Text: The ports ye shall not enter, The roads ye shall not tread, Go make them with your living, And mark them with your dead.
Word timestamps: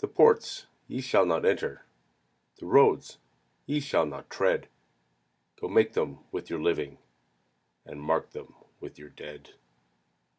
The 0.00 0.08
ports 0.08 0.66
ye 0.88 1.00
shall 1.00 1.24
not 1.24 1.46
enter, 1.46 1.86
The 2.58 2.66
roads 2.66 3.16
ye 3.64 3.80
shall 3.80 4.04
not 4.04 4.28
tread, 4.28 4.68
Go 5.58 5.68
make 5.68 5.94
them 5.94 6.18
with 6.30 6.50
your 6.50 6.60
living, 6.60 6.98
And 7.86 7.98
mark 7.98 8.32
them 8.32 8.52
with 8.80 8.98
your 8.98 9.08
dead. 9.08 9.54